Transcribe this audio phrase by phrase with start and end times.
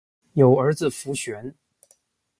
[0.33, 1.53] 有儿子伏暅。